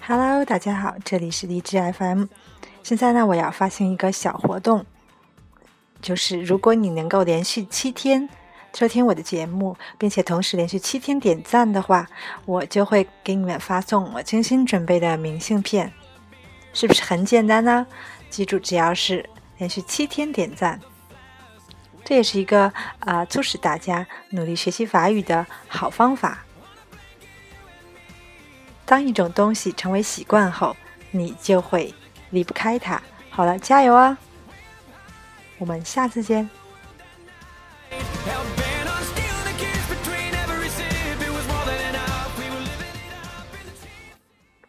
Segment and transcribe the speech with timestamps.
[0.00, 2.24] Hello，大家好，这里是荔枝 FM。
[2.82, 4.86] 现在呢，我要发行一个小活动，
[6.00, 8.26] 就是如果你能够连续七天
[8.74, 12.08] 收听我的节目，并且同时连续七天点赞的话，
[12.46, 15.92] 我就会给你们发送我精心准备的明信片。
[16.72, 17.86] 是不是很简单呢？
[18.30, 20.80] 记住，只要是连续七天点赞，
[22.02, 26.42] 这也是一个啊促使大家努力学习法语的好方法。
[28.86, 30.76] 当一种东西成为习惯后，
[31.10, 31.94] 你就会
[32.30, 33.00] 离不开它。
[33.30, 34.16] 好了，加油啊！
[35.58, 36.48] 我们下次见。